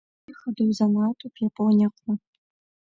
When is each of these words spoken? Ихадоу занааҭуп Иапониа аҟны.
Ихадоу 0.31 0.71
занааҭуп 0.77 1.33
Иапониа 1.39 1.87
аҟны. 1.89 2.13